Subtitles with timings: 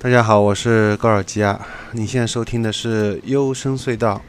[0.00, 1.60] 大家好，我是高尔基亚。
[1.90, 4.22] 你现在收听的是幽深隧道。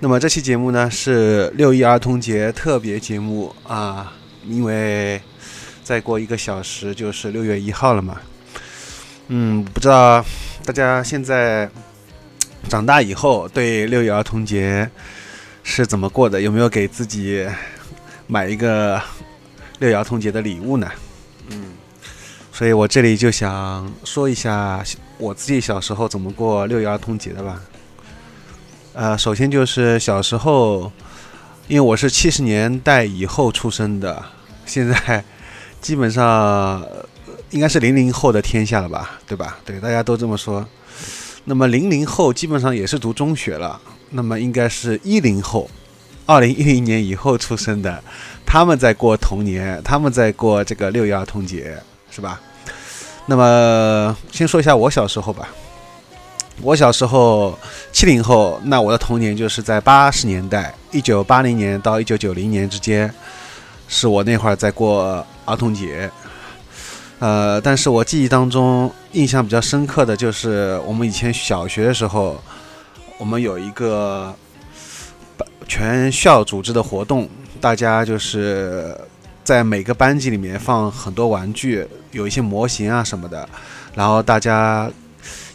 [0.00, 4.12] 那么这期节目呢是六一儿童节特别节目啊，
[4.44, 5.22] 因为
[5.84, 8.20] 再过一个小时就是六月一号了嘛。
[9.28, 10.24] 嗯，不知道
[10.64, 11.70] 大家现在
[12.68, 14.90] 长大以后对六一儿童节
[15.62, 16.40] 是怎么过的？
[16.40, 17.46] 有没有给自己
[18.26, 19.00] 买一个
[19.78, 20.90] 六一儿童节的礼物呢？
[21.50, 21.66] 嗯。
[22.52, 24.84] 所以我这里就想说一下
[25.16, 27.60] 我自己小时候怎么过六一儿童节的吧。
[28.92, 30.92] 呃，首先就是小时候，
[31.66, 34.22] 因为我是七十年代以后出生的，
[34.66, 35.24] 现在
[35.80, 36.86] 基本上
[37.50, 39.58] 应该是零零后的天下了吧，对吧？
[39.64, 40.66] 对，大家都这么说。
[41.46, 43.80] 那么零零后基本上也是读中学了，
[44.10, 45.70] 那么应该是一零后，
[46.26, 48.04] 二零一零年以后出生的，
[48.44, 51.82] 他们在过童年，他们在过这个六一儿童节。
[52.14, 52.38] 是吧？
[53.24, 55.48] 那么先说一下我小时候吧。
[56.60, 57.58] 我小时候
[57.90, 63.12] 七零后，那我的童年就是在八十年代，一九八零年到一九九零年之间，
[63.88, 66.10] 是我那会儿在过儿童节。
[67.18, 72.38] 呃，但是我记忆当中印象比较深刻的就是我们以前小学的时候，
[73.16, 74.34] 我们有一个
[75.66, 77.28] 全校组织的活动，
[77.60, 78.94] 大家就是。
[79.44, 83.48] 在每个班级里面放很多玩具，有一些模型啊什么的，
[83.94, 84.90] 然后大家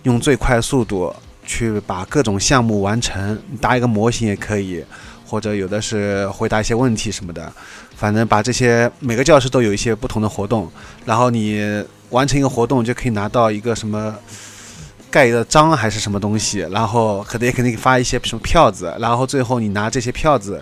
[0.03, 4.83] 用最快速度去把各种项目完成，搭一个模型也可以，
[5.25, 7.51] 或者有的是回答一些问题什么的，
[7.95, 10.69] 反正把这些每个教室都有一些不同的活动，
[11.05, 14.13] 然后你完成一个活动就可以拿到一个什么
[15.09, 20.61] 盖一个章还是什么东西，然后可能也肯定发一些什么票子，然后最后你拿这些票子。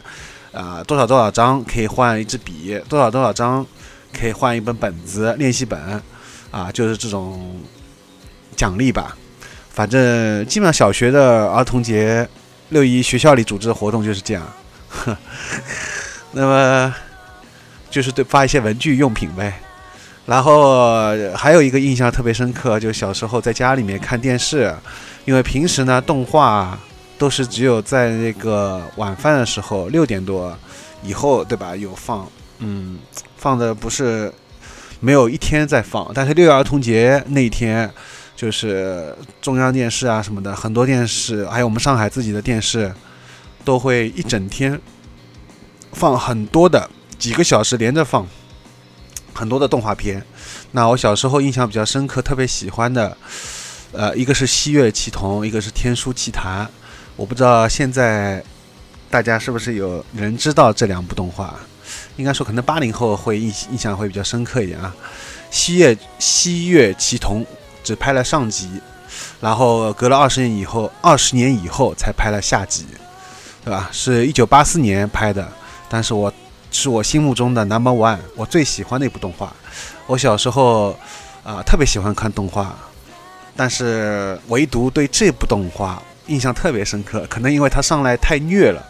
[0.56, 2.82] 啊，多少多少张可以换一支笔？
[2.88, 3.66] 多少多少张
[4.18, 6.02] 可以换一本本子练习本？
[6.50, 7.60] 啊，就是这种
[8.56, 9.18] 奖励吧。
[9.70, 12.26] 反正基本上小学的儿童节
[12.70, 14.44] 六一学校里组织的活动就是这样。
[16.32, 16.96] 那么
[17.90, 19.54] 就是对发一些文具用品呗。
[20.26, 24.74] 然后还有一个印象特别深刻，就小时候在家里面看电视，
[25.26, 26.80] 因为平时呢动画。
[27.18, 30.58] 都是只有在那个晚饭的时候六点多
[31.02, 31.76] 以后，对吧？
[31.76, 32.28] 有放，
[32.60, 33.00] 嗯，
[33.38, 34.34] 放的不是
[35.00, 37.90] 没有一天在放，但是六一儿童节那一天，
[38.36, 42.94] 就是中央电视啊什么的，很多电视，还有我们上海自己的电视，
[43.64, 44.80] 都会一整天
[45.94, 48.28] 放很多的几个小时连着放
[49.34, 50.22] 很多的动画片。
[50.72, 53.16] 那我小时候印象比较深刻，特别喜欢的，
[53.94, 56.66] 呃，一个是《西月奇童》，一个是《天书奇谭》。
[57.18, 58.44] 我不知道现在
[59.10, 61.56] 大家是不是有人知道这两部动画？
[62.18, 64.94] 应该说可能八零后会印印象会比较深刻一点啊。
[65.50, 67.42] 《西月西月奇童》
[67.84, 68.82] 只拍了上集，
[69.40, 72.86] 然后隔了二十年以后，二十年以后才拍了下集，
[73.64, 73.88] 对吧？
[73.94, 75.50] 是一九八四年拍的，
[75.88, 76.34] 但是我
[76.72, 79.56] 是我心目中的 number one，我最喜欢的一部动画。
[80.08, 80.98] 我小时候
[81.44, 82.76] 啊特别喜欢看动画，
[83.56, 86.02] 但是唯独对这部动画。
[86.28, 88.84] 印象特别深刻，可能因为他上来太虐了，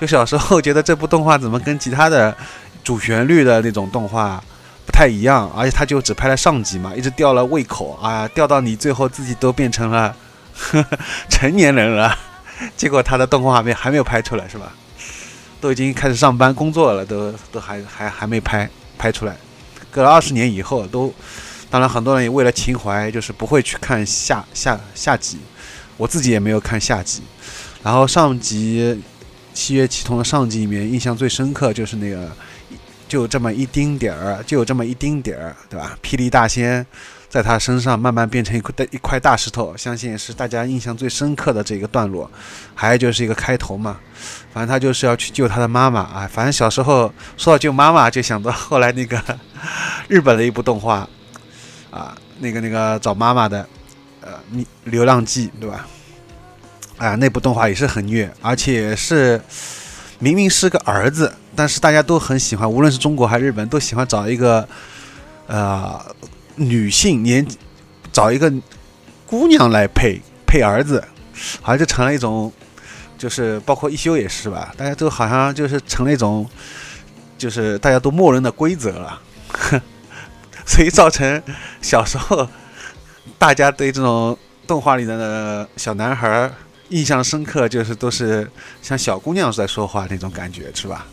[0.00, 2.36] 就小时候觉得这部动画怎么跟其他的
[2.84, 4.42] 主旋律的那种动画
[4.84, 10.14] 不太一样，而且他就只拍了上集嘛，一直吊了胃口啊，吊到你最后自己都变成了
[11.28, 12.16] 成年人了，
[12.76, 14.72] 结果他的动画还没还没有拍出来是吧？
[15.60, 19.36] 都已经开始上班工作了，都都还还还没拍拍出来，
[19.90, 21.12] 隔了二十年以后都，
[21.68, 25.38] 当然很多人也为了情怀，就是不会去看下下下集。
[25.96, 27.22] 我自己也没有看下集，
[27.82, 29.00] 然后上集
[29.54, 32.30] 《七月启通》的上集里面，印象最深刻就是那个，
[33.08, 35.98] 就这么一丁点儿，就有这么一丁点儿，对吧？
[36.02, 36.84] 霹雳大仙
[37.30, 42.30] 在他身上慢慢变成一块一块大石头，相信是大家印象最深刻的这个段落。
[42.74, 43.98] 还有就是一个开头嘛，
[44.52, 46.28] 反正他就是要去救他的妈妈啊。
[46.30, 49.18] 反正小时候说到救妈妈，就想到后来那个
[50.08, 51.08] 日本的一部动画
[51.90, 53.66] 啊，那个那个找妈妈的。
[54.26, 55.86] 呃，你流浪记对吧？
[56.98, 59.40] 啊，那部动画也是很虐，而且是
[60.18, 64.66] 明明是个儿子，但是大家都很喜欢，无论是中国还是日本，都喜欢找一个
[65.46, 66.04] 呃
[66.56, 67.46] 女性年
[68.10, 68.52] 找一个
[69.26, 71.04] 姑娘来配配儿子，
[71.62, 72.52] 好像就成了一种，
[73.18, 76.48] 就是包括一休也是吧，大家都好像就是成了一种，
[77.38, 79.20] 就是大家都默认的规则了，
[80.64, 81.42] 所以造成
[81.82, 82.48] 小时候
[83.38, 84.36] 大家对这种
[84.66, 86.50] 动画里的小男孩
[86.88, 88.50] 印象深刻，就是都是
[88.82, 91.06] 像小姑娘在说话那种感觉，是吧？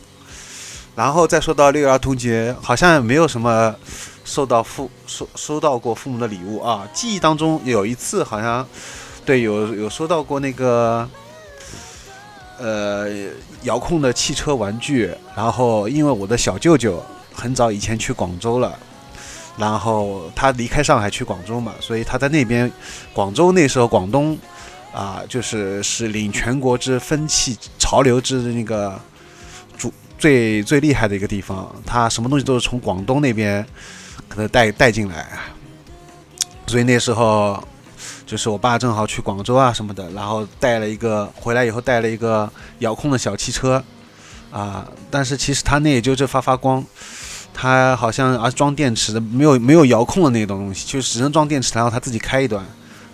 [0.96, 3.76] 然后再说到六一儿童节，好像没有什么
[4.24, 6.88] 收到父收收到过父母的礼物啊。
[6.94, 8.66] 记忆当中有一次好像，
[9.26, 11.10] 对，有有收到过那个，
[12.60, 13.10] 呃，
[13.64, 15.12] 遥控的汽车玩具。
[15.36, 17.04] 然后因为我的小舅舅
[17.34, 18.78] 很早以前去广州了，
[19.58, 22.72] 然后他离开上海去广州嘛，所以他在那边，
[23.14, 24.38] 广州那时候广东
[24.94, 29.00] 啊，就是是领全国之风气潮流之那个
[29.78, 29.94] 主。
[30.16, 33.66] 最最厉害的一个地方，他什么东西都是从广东那边
[34.30, 35.28] 可能带带进来，
[36.66, 37.62] 所以那时候
[38.26, 43.84] 就是我爸正好去广州啊什么的，然后带了一个回来以后带了一个遥控的小汽车
[44.50, 46.82] 啊，但是其实他那也就是发发光，
[47.64, 52.62] 他好像啊装电池的，没有没有遥控的那种东西，就只能装电池，然后它自己开一段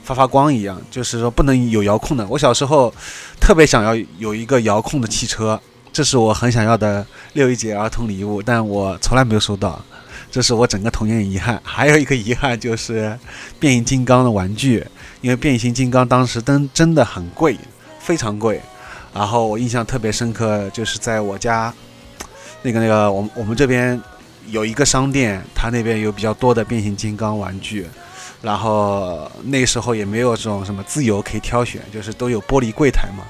[0.04, 2.26] 发发光一样，就是说不能有遥控的。
[2.28, 2.92] 我小时候
[3.40, 5.62] 特别想要有一个遥控的汽车。
[5.94, 9.80] 这是我很想要的六一节儿童礼物，但我从来没有收到，
[10.32, 11.62] 这是我整个童年遗憾。
[11.64, 13.16] 还有一个遗憾就是
[13.60, 14.84] 变形金刚的玩具，
[15.22, 17.56] 因为变形金刚当时真真的很贵，
[18.00, 18.60] 非常贵。
[19.14, 21.72] 然后我印象特别深刻，就是在我家
[22.64, 24.00] 那个那个，我我们这边
[24.52, 27.88] 有一个商店，它那边有比较多的变形金刚玩具，
[28.42, 33.24] 然后那时候也没有这种什么自由可以挑选，就是都有玻璃柜台嘛，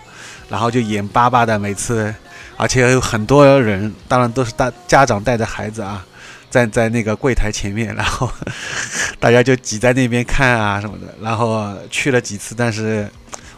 [0.50, 2.14] 然后就眼巴巴的每次。
[2.62, 6.06] 而且有很多人，当然都是大家长带着孩子啊，
[6.52, 8.30] 站在那个柜台前面，然后
[9.18, 11.16] 大家就挤在那边看啊什么的。
[11.22, 13.10] 然后去了几次，但是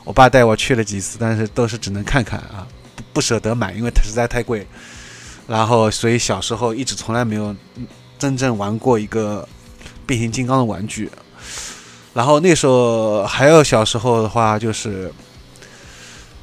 [0.04, 4.68] 我爸带我去了几次，但是都是只能看看啊，不不舍得买，因为它实在太贵。
[5.48, 7.56] 然后所以小时候一直从来没有
[8.18, 9.48] 真正玩过一个
[10.06, 11.10] 变形金刚的玩具。
[12.14, 15.12] 然后那时候还有小时候的话，就是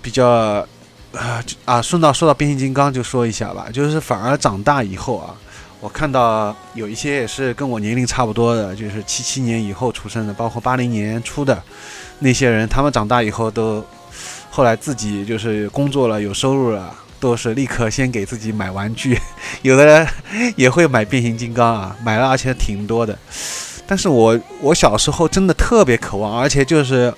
[0.01, 0.67] 比较。
[1.11, 1.81] 啊啊！
[1.81, 3.69] 顺道说到变形金刚，就说一下吧。
[3.73, 5.35] 就是反而长大以后啊，
[5.81, 11.61] 我看到有一些也是跟我年龄差不多的，就是七七年以后出生的，包括八零年初的
[12.19, 13.83] 那些人，他们长大以后都
[14.51, 19.19] 后来自己就是工作了，有收入了，都是立刻先给自己买玩具。
[19.63, 20.09] 有的人
[20.57, 23.19] 也会买变形金刚啊，买了而且挺多的。
[23.87, 27.13] 但是我我小时候真的特别渴望，而且就是。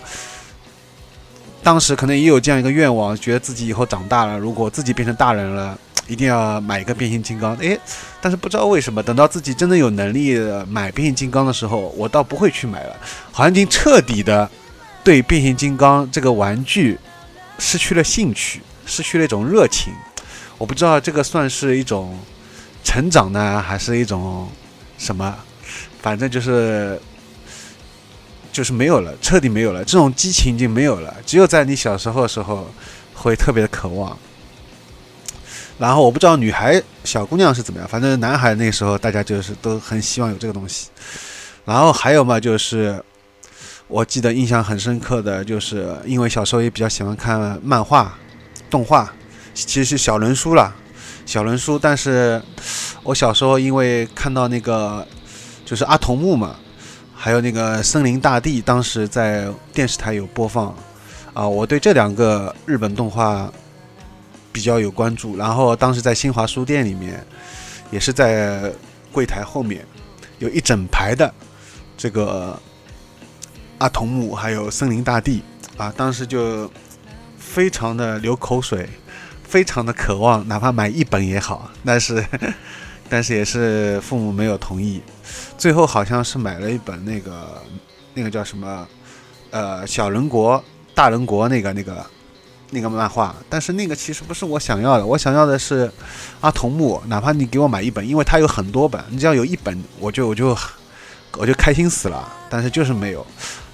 [1.62, 7.54] 当时可能也有这样一个愿望，觉得自己以后长大了，如果自己变成大人了，一定要买一个变形金刚。
[7.56, 7.78] 诶，
[8.18, 12.96] 但是不知道为什么，等到自己真的有能力买变形金刚的时候，我倒不会去买了，
[13.30, 14.50] 好像已经彻底的
[15.04, 16.98] 对变形金刚这个玩具
[17.58, 19.94] 失去了兴趣，失去了一种热情。
[20.58, 22.18] 我不知道这个算是一种
[22.84, 24.46] 成长呢，还是一种
[24.98, 25.34] 什么？
[26.02, 27.00] 反正就是。
[28.52, 31.14] 就是没有了，彻底没有了，这种激情已经没有了。
[31.24, 32.68] 只有在你小时候的时候，
[33.14, 34.18] 会特别的渴望。
[35.78, 40.88] 然后我不知道女孩、小姑娘是怎么样，反正男孩那时候大家就是都很希望有这个东西。
[41.64, 43.00] 然后还有嘛，就是
[43.86, 48.18] 我记得印象很深刻的就是，因为小时候也比较喜欢看漫画、
[48.70, 49.12] 动画，
[49.52, 50.74] 其实是小人书了，
[51.26, 51.78] 小人书。
[51.78, 52.40] 但是
[53.02, 55.06] 我小时候因为看到那个
[55.64, 56.56] 就是阿童木嘛。
[57.22, 60.74] 还有那个森林大地，当时在电视台有播放，
[61.34, 63.52] 啊，我对这两个日本动画
[64.50, 65.36] 比较有关注。
[65.36, 67.22] 然后当时在新华书店里面，
[67.90, 68.72] 也是在
[69.12, 69.84] 柜台后面
[70.38, 71.30] 有一整排的
[71.94, 72.58] 这个
[73.76, 75.42] 阿童木，还有森林大地，
[75.76, 76.72] 啊，当时就
[77.52, 78.88] 非常的流口水，
[79.42, 82.24] 非常的渴望，哪怕买一本也好，但是。
[83.12, 85.02] 但是也是父母没有同意，
[85.58, 87.60] 最后好像是买了一本那个，
[88.14, 88.86] 那个叫什么，
[89.50, 90.62] 呃，小人国、
[90.94, 92.06] 大人国那个那个
[92.70, 93.34] 那个漫画。
[93.48, 95.90] 但是那个其实不是我想要的，我想要的是
[96.40, 97.02] 阿童木。
[97.08, 100.56] 哪怕你给我买一本，因为它有很多本，你只要有一本，我就我就
[101.32, 102.32] 我就开心死了。
[102.48, 103.26] 但是就是没有。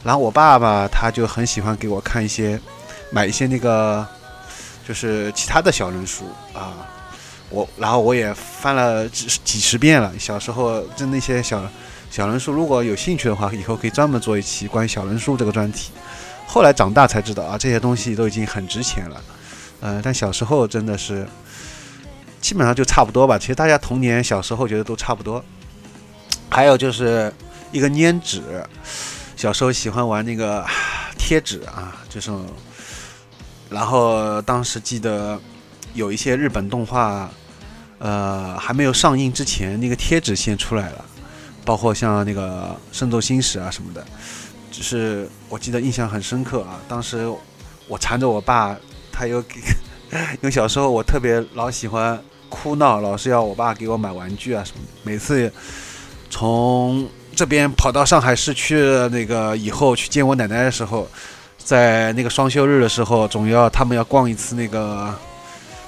[0.02, 2.58] 然后我爸爸他就很喜欢给我看一些，
[3.10, 4.06] 买一些那个
[4.86, 6.74] 就是其他的小人书啊。
[7.48, 10.12] 我然后我也翻了几几十遍了。
[10.18, 11.62] 小时候就那些小
[12.10, 15.92] 小人书，如果有兴趣的话，以后可以专门做一期关于小人书这个专题。
[16.46, 19.22] 后来长大才知道啊，这些东西都已经很值钱了。
[19.80, 21.26] 嗯，但小时候真的是
[22.40, 23.38] 基本上就差不多吧。
[23.38, 25.44] 其实大家童年小时候觉得都差不多。
[26.48, 27.32] 还有就是
[27.70, 28.42] 一个粘纸，
[29.36, 30.64] 小时候喜欢玩那个
[31.18, 32.30] 贴纸啊，就是
[33.68, 35.38] 然后当时记得
[35.92, 37.28] 有一些日本动画，
[37.98, 41.04] 呃，还没有上映之前，那个贴纸先出来了，
[41.64, 44.06] 包括像那个《圣斗星矢》啊什么的，
[44.70, 46.78] 只是我记得印象很深刻啊。
[46.86, 47.28] 当时
[47.88, 48.76] 我缠着我爸，
[49.10, 49.56] 他又给，
[50.10, 55.52] 因为小时候我特别老喜欢哭闹，老是要我爸给我买玩具啊什么的，每次
[56.30, 58.76] 从这边跑到上海市区
[59.10, 61.08] 那个以后去见我奶奶的时候。
[61.66, 65.12] 在那个双休日的时候，总要他们要逛一次那个，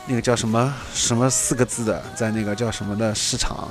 [0.09, 3.69] 那个叫什么什么四个字的，在那个叫什么的市场，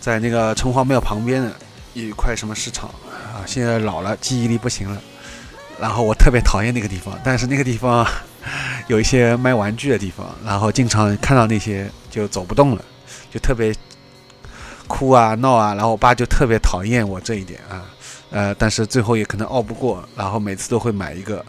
[0.00, 1.52] 在那个城隍庙旁边的
[1.92, 3.44] 一块什么市场啊。
[3.44, 4.98] 现在老了，记忆力不行了。
[5.78, 8.06] 然后我特别讨厌那个地方，但是那个地方
[8.88, 12.82] 有一些卖玩具的地方，然后经常看到那些就走不动了，
[13.30, 13.70] 就特别
[14.86, 15.74] 哭啊闹啊。
[15.74, 17.84] 然后我爸就特别讨厌我这一点啊。
[18.36, 21.42] 呃，但是最后也可能拗不过，然后每次都会买一个，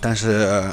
[0.00, 0.68] 但是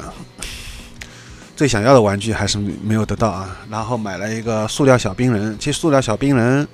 [1.54, 3.56] 最想要的玩具还是没有得到啊。
[3.70, 6.66] 然后买了一个塑料小冰人，其实塑料小冰人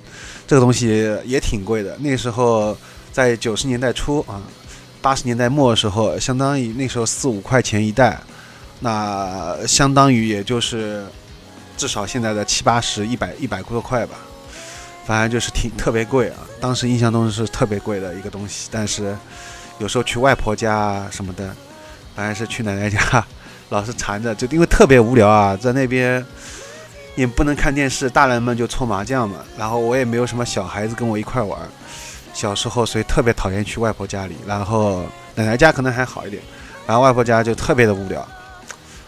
[0.46, 1.94] 这个东西也挺贵的。
[1.98, 2.74] 那时候
[3.12, 4.40] 在九十年代初啊，
[5.02, 8.18] 八十年代末的时候，相当于那时候四五块钱一袋，
[8.78, 11.04] 那相当于也就是
[11.76, 14.14] 至少现在的七八十、一百一百多块吧。
[15.06, 18.68] 反正就是挺特别贵啊，当时印象中是特别贵的一个东西。
[18.70, 19.16] 但是
[19.78, 21.54] 有时候去外婆家什么的，
[22.14, 22.98] 反正是去奶奶家，
[23.70, 26.24] 老是缠着，就因为特别无聊啊，在那边
[27.16, 29.38] 也不能看电视，大人们就搓麻将嘛。
[29.58, 31.58] 然后我也没有什么小孩子跟我一块玩，
[32.32, 34.36] 小时候所以特别讨厌去外婆家里。
[34.46, 35.04] 然后
[35.34, 36.42] 奶奶家可能还好一点，
[36.86, 38.20] 然后外婆家就特别的无聊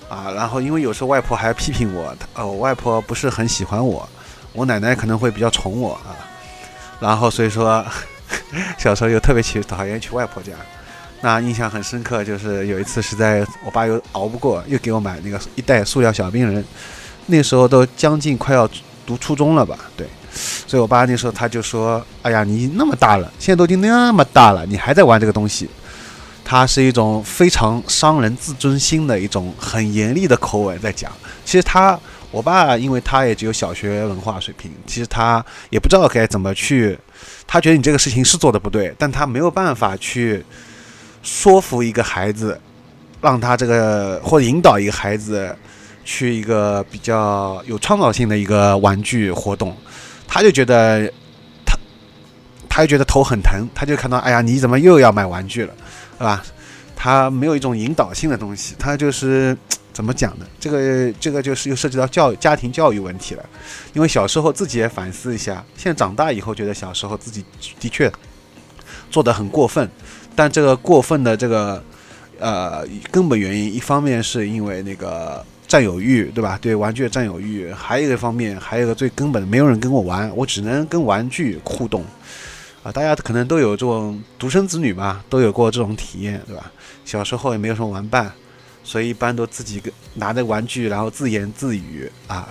[0.08, 0.32] 啊。
[0.32, 4.08] 然后因为有时候外婆还批评我，呃，我外婆不是很喜欢我。
[4.52, 6.12] 我奶奶可能会比较宠我啊，
[7.00, 7.84] 然后所以说
[8.78, 10.52] 小时候又特别去讨厌去外婆家，
[11.22, 16.62] 那印象很深刻，就是有一次实在我爸又熬不过，又给我买那个一袋塑料小冰人，
[17.26, 18.68] 那时候都将近快要
[19.06, 20.06] 读初中了吧，对，
[20.66, 25.68] 所以我爸那时候他就说：“哎呀，你那么大了，现在都已经那么大了，你还在玩这个东西。”
[26.44, 31.10] 他是一种非常伤人自尊心的一种很严厉的口吻在讲，
[31.44, 31.98] 其实他。
[32.32, 36.98] 我爸，因为他也只有小学文化水平，其实他也不知道该怎么去。
[37.46, 40.42] 他觉得你这个事情是做的不对，但他没有办法去
[41.22, 42.58] 说服一个孩子，
[43.20, 45.54] 让他这个或者引导一个孩子
[46.04, 49.76] 去一个比较有创造性的一个玩具活动。
[50.26, 51.06] 他就觉得
[51.66, 51.76] 他，
[52.66, 55.74] 他就觉得头很疼，他就看到，哎呀，你怎么又要买玩具了，
[56.16, 56.42] 是吧？
[57.02, 59.56] 他没有一种引导性的东西，他就是。
[59.92, 60.46] 怎么讲呢？
[60.58, 63.44] 这个这个就是又涉及到教家庭教育问题了，
[63.92, 67.44] 因为小时候自己也反思一下，现在长大以后觉得小时候自己
[67.78, 68.10] 的确
[69.10, 69.86] 做的很过分，
[70.34, 71.84] 但这个过分的这个
[72.38, 76.58] 呃根本原因，一方面是因为那个占有欲，对吧？
[76.62, 82.02] 对玩具的占有欲，还有一个方面，还有一个最根本的，没有人跟我玩，我只能跟玩具互动
[82.82, 82.90] 啊！
[82.90, 86.70] 大家可能都有这种独生子女嘛，都有过这种体验，对吧？
[87.04, 88.32] 小时候也没有什么玩伴。
[88.84, 89.80] 所以一般都自己
[90.14, 92.48] 拿着玩具，然后自言自语啊，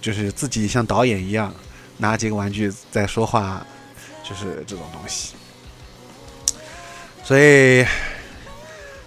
[0.00, 1.52] 就是自己像导演一样
[1.98, 3.62] 拿几个玩具在说话，
[4.24, 5.34] 就是这种东西。
[7.22, 7.84] 所以，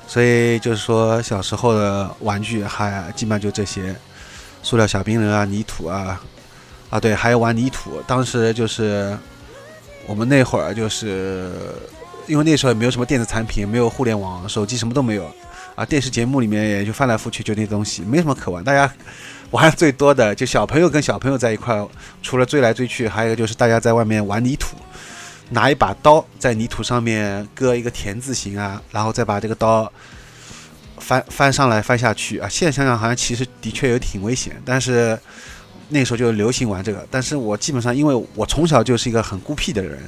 [0.08, 3.96] 所以就是说小时候的玩具还基本上就这些，
[4.62, 6.22] 塑料小兵人啊，泥土啊，
[6.92, 8.00] 啊对，还有玩泥土。
[8.06, 9.18] 当时就是
[10.08, 11.52] 我们那会儿就是
[12.28, 15.30] 因为那时候也没有什么电子产品，没有互联网，手机什么都没有。
[15.76, 18.64] 啊，电视节目里面也就翻来覆去就那东西，没什么可玩。
[18.64, 18.90] 大家
[19.52, 21.86] 玩最多的就小朋友跟小朋友在一块，
[22.22, 24.78] 除了追来追去，还有一个就是大家在外面玩泥土，
[25.50, 29.92] 拿一把刀在泥土上面割一个田字形啊，然后再把这个刀
[30.98, 32.48] 翻翻上来翻下去啊。
[32.48, 35.20] 现在想想好像其实的确有挺危险，但是
[35.90, 37.06] 那时候就流行玩这个。
[37.10, 40.00] 但是我基本上因为我从小就是一个很孤僻的人，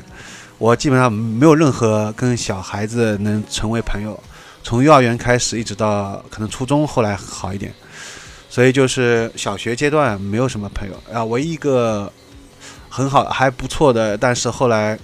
[0.58, 4.20] 我基本上没有任何跟小孩子能成为朋友。
[4.64, 7.74] 从幼儿园开始，一直到可能初中，后来好一点，
[8.50, 11.24] 所以就是小学阶段没有什么朋友啊。
[11.24, 12.12] 唯一一个
[12.90, 15.00] 很好还不错的，但是后来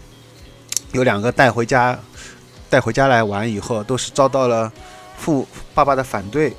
[0.91, 1.97] 有两个带回家
[2.69, 4.69] 带回家来玩以后，都是遭到了
[5.17, 6.51] 父爸爸的反对。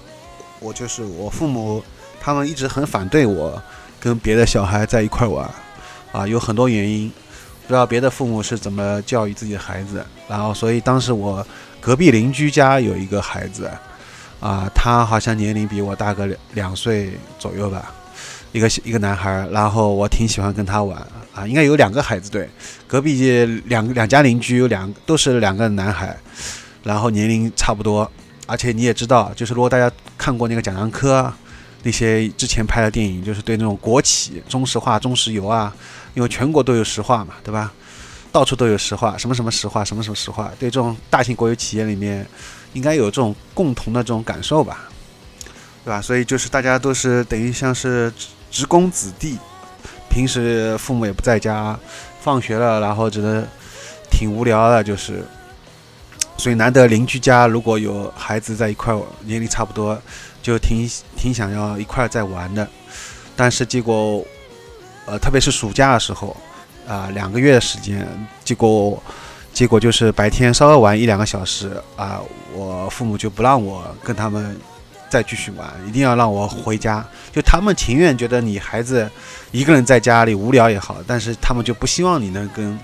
[0.61, 1.85] 我就是我父母，
[2.23, 3.63] 他们一直很反对我
[4.05, 5.51] 跟别的小孩在一块玩
[6.13, 7.11] 啊，有很多原因，
[7.63, 10.05] 不知道别的父母是怎么教育自己的孩子。
[10.29, 11.45] 然后，所以当时我。
[11.85, 13.71] 隔壁邻居家有一个孩子，
[14.41, 17.93] 啊，他好像年龄比我大个两岁左右吧，
[18.53, 20.97] 一个一个男孩，然后我挺喜欢跟他玩
[21.35, 22.49] 啊，应该有两个孩子对，
[22.87, 26.17] 隔壁两两家邻居有两都是两个男孩，
[26.83, 28.11] 然后年龄差不多，
[28.47, 31.31] 而且你也知道，就是如果大家看过那个贾樟柯
[31.85, 35.73] 那些之前拍的电影，就是对那种国企中石化、中石油啊，
[36.15, 37.73] 因为全国都有石化嘛，对吧？
[38.33, 42.27] 到处都有石化，什么什么石化，什么什么石化，对这种大型国有企业里面，
[42.73, 44.89] 应该有这种共同的这种感受吧，
[45.85, 46.01] 对吧？
[46.01, 48.13] 所以就是大家都是等于像是
[48.51, 49.39] 职工子弟，
[50.11, 51.79] 平时父母也不在家，
[52.21, 53.47] 放学了然后只能
[54.11, 55.25] 挺无聊的，就是。
[56.37, 59.97] 所以难得邻居家如果有孩子在一块，年龄差不多，
[60.45, 62.69] 就挺挺想要一块儿在玩的。
[63.35, 64.23] 但是结果，
[65.07, 66.37] 呃，特别是暑假的时候，
[66.87, 68.07] 啊，两个月的时间，
[68.45, 69.03] 结果
[69.55, 72.21] 结果就是白天稍微玩一两个小时，啊，
[72.53, 74.55] 我父母就不让我跟他们
[75.09, 77.03] 再继续玩，一定要让我回家。
[77.33, 79.11] 就他们情愿觉得你孩子
[79.51, 82.79] 一个人在家里无聊也好，但是他们就不希望你能跟。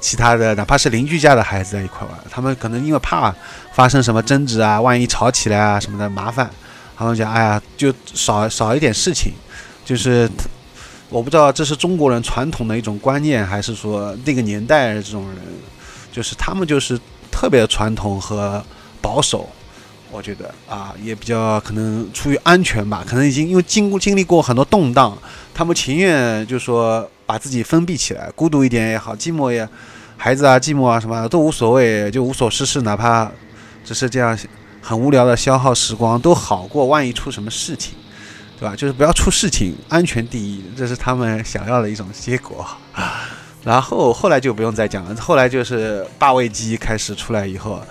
[0.00, 3.34] 其他的哪怕是邻居家的孩子在一块玩，他们可能因为怕
[3.72, 6.48] 发生什么争执啊，万一吵起来啊什么的麻烦，
[6.96, 9.32] 他们讲哎呀就少少一点事情，
[9.84, 10.30] 就是
[11.08, 15.38] 我不知道这是中国人传统的一种观念，还是说那个年代这种人，
[16.12, 16.98] 就是他们就是
[17.30, 18.64] 特别传统和
[19.00, 19.48] 保守，
[20.10, 25.16] 我觉得啊也比较可能出于安全吧，可能已经因为经过经历过很多动荡，
[25.54, 29.68] 他们情愿就说把自己封闭起来，孤独一点也好，寂寞也。
[30.18, 33.30] 孩子啊，寂寞啊，什么都无所谓，就无所事事，哪怕
[33.84, 34.36] 只是这样
[34.80, 36.86] 很无聊的消耗时光都好过。
[36.86, 37.92] 万一出什么事情，
[38.58, 38.74] 对吧？
[38.74, 42.66] 就是不要出事情，安全第一，这是他们想要的一种结果。
[43.62, 47.82] 然后后来就不用再讲了，后来就是八位机开始出来以后，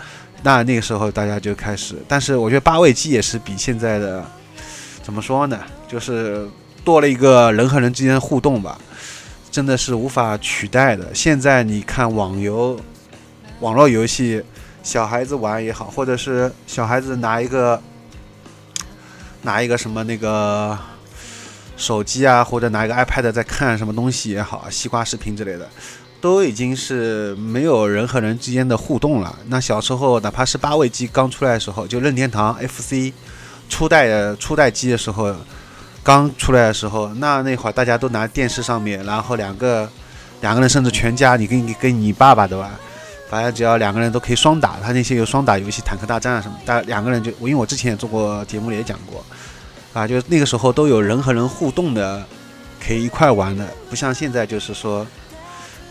[0.42, 4.26] 那那个时候大家就开始，但是我觉得八位机也是比现在的
[5.04, 5.60] 怎么说呢？
[5.88, 6.50] 就是
[6.84, 8.80] 多了一个人和人之间的互动吧。
[9.56, 11.16] 真的是无法取代的。
[11.16, 12.78] 现在你看网游、
[13.62, 14.44] 网络游戏，
[14.84, 17.82] 小孩子玩也好，或者是小孩子拿一个
[19.44, 20.78] 拿一个什么那个
[21.78, 25.70] 手机啊，或者拿一个 iPad 在看什么东西也好，西瓜视频之类的，
[26.20, 29.40] 都已经是没有人和人之间的互动了。
[29.48, 33.14] 那小时候，哪怕是八位机刚出来的时候，就任天堂 FC
[33.70, 35.34] 初代的初代机的时候。
[36.06, 39.90] 刚出来的时候，那那会儿大家都拿电视上面，然后两个
[40.40, 42.80] 两个人甚至全家，你跟你跟你爸爸对吧？
[43.28, 49.26] 反正只要两个人都可以双打，他那些有双打游戏，坦克大战啊什么，大两个人就，因为我之前也做过节目里也讲过，
[49.94, 52.24] 啊，就那个时候都有人和人互动的，
[52.80, 55.06] 可以一块玩的，不像现在就是说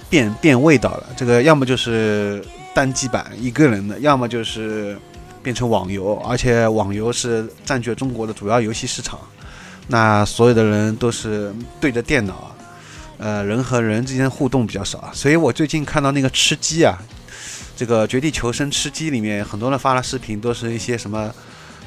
[0.08, 1.06] 变变味道了。
[1.16, 2.40] 这个要么就是
[2.72, 4.96] 单机版一个人的，要么就是
[5.42, 9.18] 变成网游，而且网游是占据中国的主要游戏市场。
[9.88, 12.56] 那所有的人都是对着电脑，
[13.18, 16.98] 呃，人和人之间互动比较少，所以我最近看到那个吃鸡啊，
[17.76, 21.30] 这个《绝地求生》吃鸡里面，很多人发的视频都是一些什么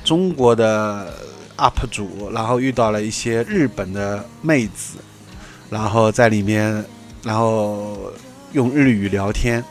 [0.04, 1.12] 中国的
[1.58, 5.00] UP 主，然后遇到了一些日本的妹子，
[5.72, 6.86] 然后在里面，
[7.24, 8.14] 然后
[8.54, 9.64] 用日语聊天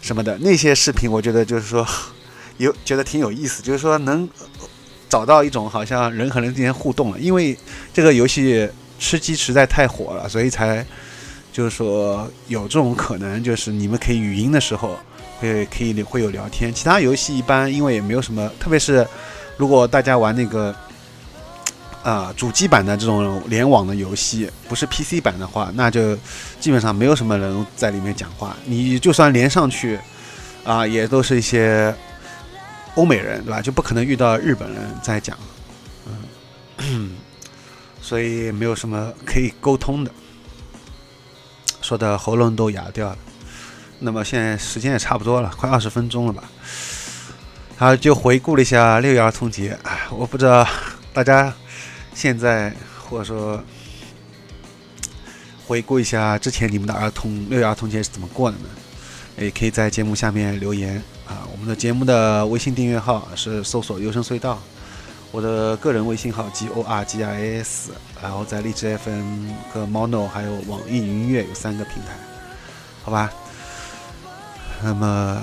[0.00, 1.84] 什么的那些视频，我觉得就是说
[2.58, 4.28] 有觉得挺有意思，就是说能。
[5.08, 7.56] 找到一种好像人和人之间互动了，因为
[7.94, 10.84] 这个游戏吃鸡实在太火了，所以才
[11.52, 14.98] 就是说有这种可能，就是你们可以语音的时候
[15.38, 16.72] 会可以会有聊天。
[16.74, 19.06] 其他游戏一般因为也没有什么，特别是
[19.56, 20.74] 如果大家玩那个
[22.02, 26.16] 啊主机版的这种联网的游戏，不是 PC 版的话，那就
[26.58, 28.56] 基本上没有什么人在里面讲话。
[28.64, 29.98] 你就算连上去
[30.64, 31.94] 啊，也都是一些。
[32.96, 33.62] 欧美人对吧？
[33.62, 35.38] 就不可能遇到日本人在讲，
[36.78, 37.16] 嗯，
[38.02, 40.10] 所以没有什么可以沟通的，
[41.80, 43.18] 说的喉咙都哑掉了。
[43.98, 46.44] 那么现在时间也差不多了，快二十分钟了吧？
[47.76, 49.78] 好，就回顾了一下六一儿童节。
[50.10, 50.66] 我不知道
[51.12, 51.52] 大家
[52.14, 53.62] 现在或者说
[55.66, 58.68] 回顾一下之前你们的儿童六一儿童节是怎么过的呢？
[59.38, 61.02] 也可以在节目下面留言。
[61.26, 64.58] 啊，我们的节目的微信订阅号是搜索“优声隧道”，
[65.32, 67.90] 我的个人微信号 G O R G I S，
[68.22, 72.12] 然后在荔枝 FM 和 Mono 还有网易云音乐有三个平台，
[73.02, 73.30] 好吧？
[74.82, 75.42] 那么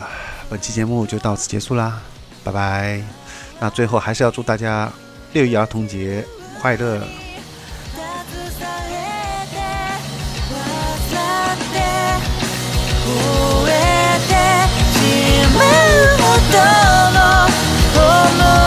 [0.50, 2.00] 本期节目就到此结束啦，
[2.44, 3.02] 拜拜！
[3.60, 4.92] 那最后还是要祝大家
[5.34, 6.24] 六一儿童节
[6.62, 7.02] 快乐！
[15.54, 15.62] 思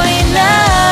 [0.06, 0.85] いな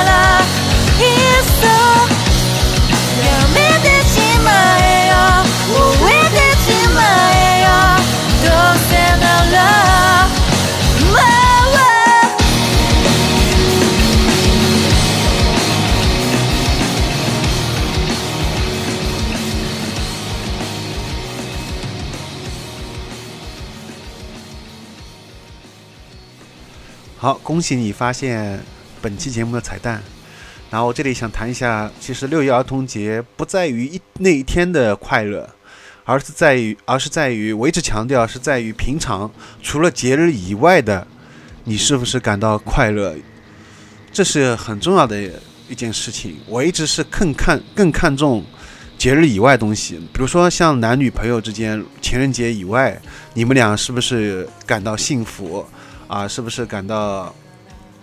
[27.25, 28.61] 好，恭喜你发现
[29.01, 30.03] 本期节目的彩蛋。
[30.71, 35.49] 然后我这里想谈一下，其实六一儿童节不在于一那一天的快乐，
[36.05, 39.31] 而是在于，而是在于，我一直强调是在于平常
[39.63, 41.07] 除了节日以外的，
[41.65, 43.17] 你是不是感到快乐？
[44.13, 45.19] 这是很重要的
[45.71, 46.37] 一件事情。
[46.47, 48.45] 我一直是更看更看重
[48.99, 53.01] 节日以外东西，比如说像男女朋友之间，情人节以外，
[53.33, 55.67] 你们俩是不是感到幸福
[56.07, 56.29] 啊？
[56.29, 57.35] 是不是感到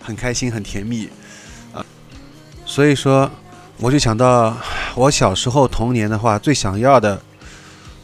[0.01, 1.09] 很开心、很甜蜜
[1.73, 1.85] 啊？
[2.65, 3.29] 所以说，
[3.77, 4.55] 我就想到
[4.95, 7.21] 我小时候童年的话，最想要的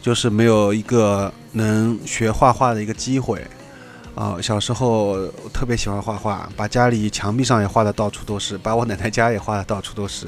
[0.02, 3.46] 就是没有一个能学画画的一个机会
[4.14, 4.36] 啊。
[4.40, 10.26] 小时候特别喜欢画画，把家里墙壁上也画的到处都是，把我奶奶家也画的到处都是。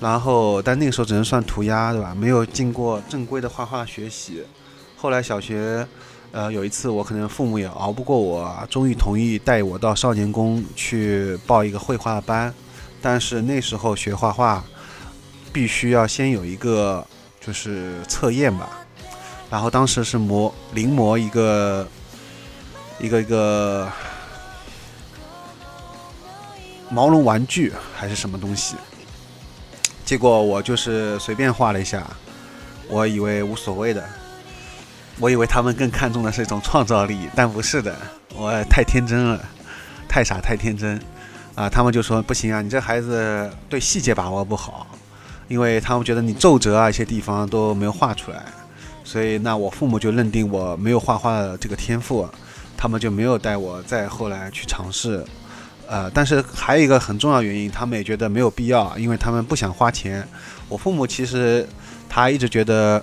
[0.00, 2.14] 然后，但那个时候只能算涂鸦，对吧？
[2.14, 4.44] 没有经过正规的画画学习。
[4.96, 5.84] 后来小学，
[6.30, 12.52] 呃，有一次我可能父母也熬不过我，终于同意带我到少年宫去报一个绘画班。
[13.00, 14.64] 但是那时候学画画，
[15.52, 17.06] 必须要先有一个
[17.40, 18.70] 就是测验吧，
[19.48, 21.88] 然后当时是磨临摹一个
[22.98, 23.88] 一个一个
[26.90, 28.74] 毛绒玩具还是什么东西，
[30.04, 32.04] 结果我就是随便画了一下，
[32.88, 34.04] 我以为无所谓的，
[35.20, 37.96] 我以为他们更看重的是一种创造力，但不是的，
[38.34, 39.40] 我太天真了，
[40.08, 41.00] 太傻太天真。
[41.56, 44.86] 啊，他们就说不行啊，你这孩子对细节把握不好，
[45.48, 48.44] 因为他们觉得你皱褶啊一些地方都没有画出来，
[49.02, 52.28] 所以那我父母就认定我没有画画的这个天赋，
[52.76, 55.24] 他们就没有带我再后来去尝试。
[55.88, 60.24] 呃，但是还有一个很重要原因，他们也觉得没有必要，因为他们不想花钱。
[60.68, 61.68] 我父母其实
[62.08, 63.02] 他一直觉得，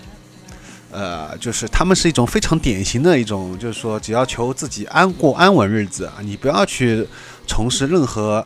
[0.96, 7.06] 呃，就是他们是一种非常典型的一种，就是说只要求自己安过安稳日子啊，你不要去。
[7.48, 8.44] 从事任何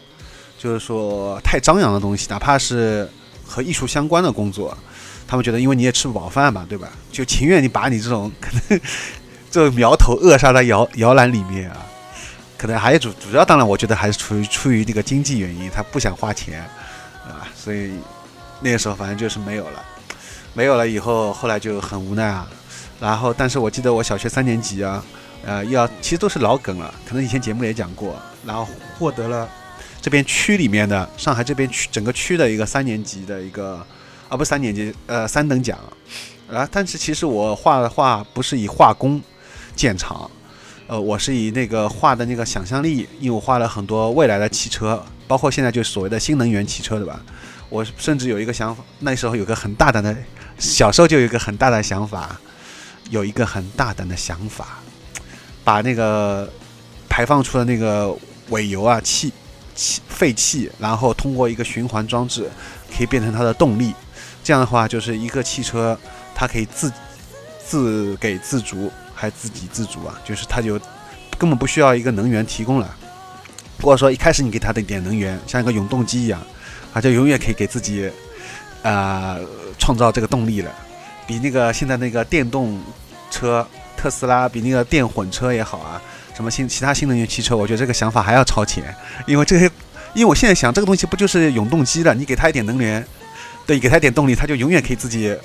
[0.57, 3.09] 就是说太张扬的东西，哪怕是
[3.45, 4.77] 和艺术相关的工作，
[5.25, 6.89] 他们觉得因为你也吃不饱饭嘛，对吧？
[7.09, 8.81] 就情愿你把你这种可能
[9.49, 11.85] 这个苗头扼杀在摇摇篮里面啊。
[12.57, 16.62] 可能还主主要，当然我觉得还是出于出于这个经济原因，他不想花钱
[17.25, 17.93] 啊，所以
[18.59, 19.81] 那个时候反正就是没有了，
[20.60, 22.45] 没有了以后，后来就很无奈啊。
[23.00, 25.02] 然后，但是我记得我小学三年级啊。
[25.45, 28.13] 呃，要其实都是老梗了，可能以前节目也讲过，
[28.45, 28.67] 然后
[28.98, 29.48] 获得了
[30.02, 33.82] 这边区里面的上海这边区整个区的一个三年级的一个
[34.28, 35.80] 啊，不三年级，呃，三等奖
[36.52, 36.67] 啊。
[36.69, 39.22] 但是其实我画的画不是以画工
[39.78, 40.30] 见长，
[40.88, 47.22] 呃，我是以那个画的那个想象力，因为我画了很多未来的汽车，包括现在就所谓的新能源汽车，对吧？
[47.69, 50.15] 我甚至有一个想法，那时候有个很大胆的，
[50.58, 52.39] 小时候就有一个很大的想法，
[53.10, 54.79] 有一个很大胆的想法。
[55.63, 56.51] 把那个
[57.08, 58.12] 排放出的那个
[58.49, 59.32] 尾油啊、气
[59.75, 62.49] 气废气，然后通过一个循环装置，
[62.91, 63.93] 可以变成它的动力。
[64.43, 65.95] 这样的话，就是一个汽车，
[66.34, 66.91] 它可以自
[67.63, 70.79] 自给自足，还自给自足啊，就是它就
[71.38, 72.95] 根本不需要一个能源提供了。
[73.79, 76.41] 或者说一开始你给它的一点能源，像一个永动机一样，
[76.93, 78.10] 他就永远可以给自己
[78.84, 79.38] 啊
[79.78, 80.71] 创造这个动力了，
[81.28, 82.82] 比那个现在那个电动
[83.32, 83.67] 车。
[84.02, 86.02] 特斯拉比那个电混车也好啊，
[86.34, 88.95] 什么新其他新能源汽车，我觉得这个想法还要超前，
[89.28, 89.69] 因为这些，
[90.13, 93.06] 因为我现在想这个东西不就是永动机了，你给它一点能源，
[93.67, 95.36] 对，给它一点动力，它就永远可以自己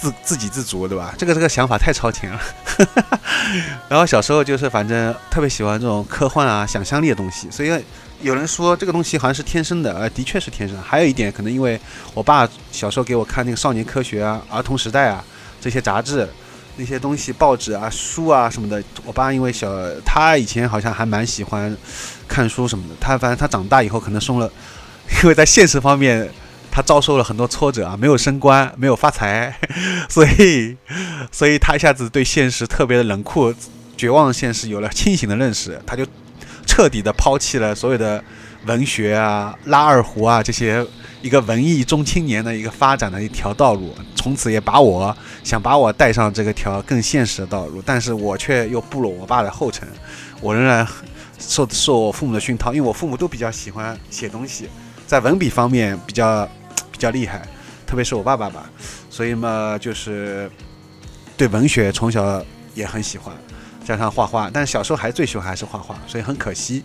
[0.00, 1.14] 自自给自足，对吧？
[1.18, 2.40] 这个这个想法太超前了。
[3.88, 7.84] 然后小时候就是反正特别喜欢这种科幻啊、想象力的东西，所以
[8.20, 10.76] 有人说这个东西好像是天生的，呃，的确是天生。
[10.82, 11.80] 还有一点可能因为
[12.14, 15.24] 我爸小时候给我看那个《少年科学》啊、《儿童时代》啊
[15.60, 16.28] 这些杂志。
[16.78, 19.66] 那些东西，报纸啊、书啊什么的，我爸因为小，
[20.04, 21.74] 他以前好像还蛮喜欢
[22.28, 22.94] 看书什么的。
[23.00, 24.52] 他反正他长大以后可能松了，
[25.22, 26.30] 因为在现实方面
[26.76, 29.58] 他遭受了很多挫折啊，没有升官，没有发财，
[30.10, 30.76] 所以，
[31.32, 33.50] 所以他一下子对现实特别的冷酷、
[33.96, 36.06] 绝望的现实有了清醒的认识，他就
[36.66, 38.22] 彻底的抛弃了所有的
[38.66, 40.86] 文学啊、拉二胡啊这些。
[41.22, 49.88] 一个文艺中青年的一个发展的一条道路，从此也把我想把我带上这个条更现实的道路，但是我却又步了我爸的后尘，
[50.42, 50.86] 我仍然
[51.38, 54.68] 受受我父母的熏陶，因为我父母都比较喜欢写东西，
[55.06, 56.48] 在文笔方面比较
[56.96, 57.46] 比较厉害，
[57.86, 58.70] 特别是我爸爸吧，
[59.10, 60.50] 所以嘛就是
[61.36, 62.42] 对文学从小
[62.74, 63.34] 也很喜欢，
[63.84, 66.82] 加上画画，但小时候还最喜欢还是画画，所以很可惜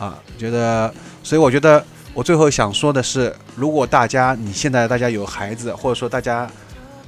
[0.00, 1.84] 啊，觉得，所以我觉得。
[2.14, 6.46] 我最后想说的是，如果大家你现在大家有孩子，或者说大家，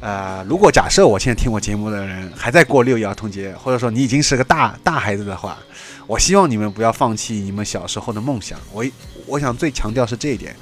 [0.01, 5.59] 呃，如果假设我现在听我节目的人还在过六一儿童节，或者说你已经是个大大孩子的话，
[6.07, 8.59] 我希望你们不要放弃你们小时候的梦想。
[8.73, 8.83] 我
[9.27, 10.57] 我想最强调是这一点，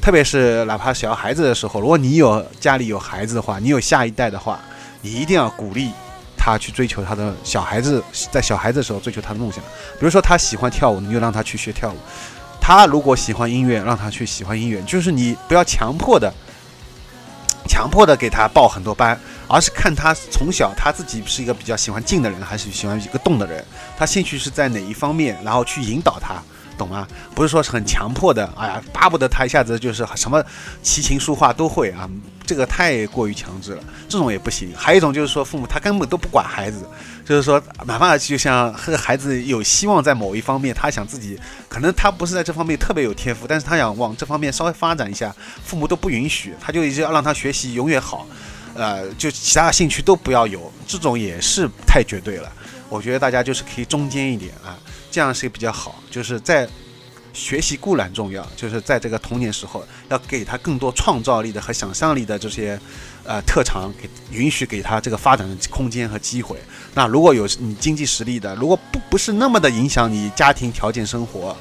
[0.00, 4.58] 特别是哪怕小孩子的时候，如果你有家里有孩子的话，你有下一代的话，
[5.02, 5.92] 你一定要鼓励
[6.36, 9.62] 他去追求他的小孩子在小孩子的时候追求他的梦想。
[9.98, 11.96] 比如说他喜欢跳舞，你就让他去学跳舞；
[12.60, 14.82] 他如果喜欢音乐，让他去喜欢音乐。
[14.82, 16.32] 就是你不要强迫的。
[17.68, 23.64] 强迫的给他报很多班，而是看他从小他自己是一个比较喜欢静的人，还是喜欢一个动的人，
[23.96, 26.42] 他兴趣是在哪一方面，然后去引导他，
[26.80, 27.06] 懂吗？
[27.34, 30.42] 不是说是很强迫的，哎呀，巴不得他一下子就是什么
[30.82, 32.08] 琴棋书画都会啊，
[32.46, 34.72] 这个太过于强制了，这种也不行。
[34.74, 36.88] 还有一种就是说，父母他根本都不管孩子。
[37.22, 41.38] 就是说，哪怕就像和孩子有希望在某一方面，他想自己
[41.68, 45.32] 可能他不是在这方面特别有天赋，但是他想往这方面稍微发展一下，
[45.64, 48.26] 父母都不允许，他就一直要让他学习永远好，
[48.74, 52.50] 呃，就其他兴趣都不要有，这种也是太绝对了。
[52.88, 54.74] 我觉得大家就是可以中间一点啊，
[55.10, 55.96] 这样是比较好。
[56.10, 56.68] 就是在
[57.32, 62.78] 学习固然重要，就是在这个童年时候要给他更多创造力的和想象力的这些。
[63.22, 66.56] 呃，特长给允许给他这个发展的空间和机会。
[66.94, 71.54] 那如果有你经济实力的，如果不不是那么的影响你家庭条件生活，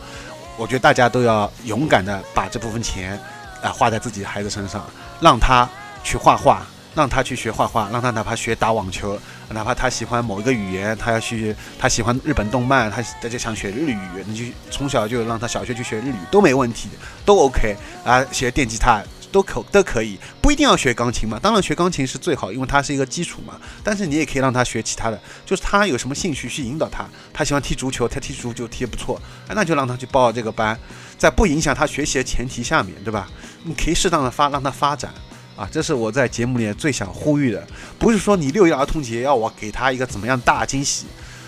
[0.58, 3.20] 我觉得大家都要勇敢的把这部分钱
[3.62, 5.70] 啊花在自己孩子身上，让他
[6.02, 16.90] 去画画，让他去学画画，让他哪怕学打网球，哪怕他喜欢某一个语言，他要去他喜欢日本动漫，他大家想学日语，你就从小就让他小学去学日语都没问题，
[17.26, 19.04] 都 OK 啊，学电吉他。
[19.32, 21.38] 都可都可以，不一定要学钢琴嘛。
[21.40, 23.54] 当然学钢琴是最好，因为它是一个基础嘛。
[23.84, 27.06] 但是你也可以让他学其他的，就是他有什么兴趣去引导他。
[27.32, 30.76] 他喜欢踢足球，他踢足球踢得不错，那就让他去报这个班，
[31.16, 33.30] 在不影响他学习的前提下面对吧？
[33.62, 35.14] 你可以适当的发让他发展
[35.60, 37.62] 啊，这是我在节目里最想呼吁的。
[37.98, 41.06] 不是说你六一儿童节要我给他一个怎么样大惊喜。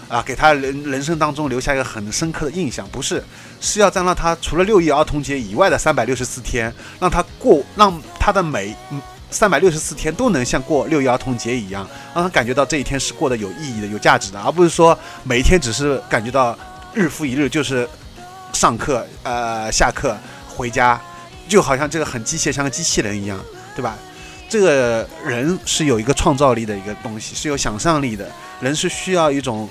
[0.09, 3.23] 啊，给他人人生当中留下一个很深刻的印象，不是，
[3.61, 6.69] 是要再让他除了六一儿童节以外的三百六十四天，
[6.99, 8.75] 让他过，让他的每
[9.29, 16.59] 三百六十四天都能像过六一儿童节一样，让他感觉到这一天是过得有意义的、有价值的，而不是说每一天只是感觉到
[16.93, 17.87] 日复一日就是
[18.51, 20.99] 上课、呃下课、回家，
[21.47, 23.39] 就好像这个很机械，像个机器人一样，
[23.75, 23.97] 对吧？
[24.49, 28.29] 这个人是有一个创造力的一个东西，是有想象力的，
[28.59, 29.69] 人是需要一种。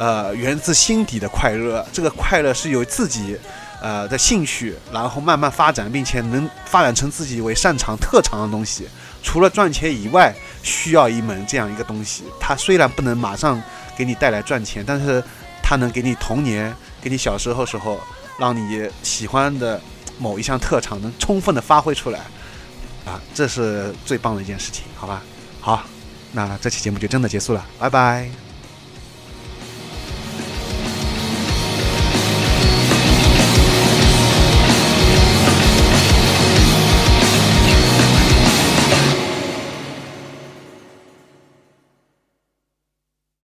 [0.00, 3.36] 呃，源自心底的快乐，这个快乐是由自己，
[3.82, 8.86] 呃的兴趣，然后慢慢发展，并且能发展成自己为擅长特长的东西。
[9.24, 10.32] 除了赚钱以外，
[10.62, 12.22] 需要一门这样一个东西。
[12.38, 13.60] 它虽然不能马上
[13.96, 15.20] 给你带来赚钱，但是
[15.64, 17.98] 它能给你童年，给你小时候时候，
[18.38, 19.80] 让你喜欢的
[20.16, 22.20] 某一项特长能充分的发挥出来。
[23.08, 25.22] 啊，这是最棒的一件事情，好吧？
[25.60, 25.82] 好，
[26.32, 28.47] 那这期节目就真的结束了，拜拜。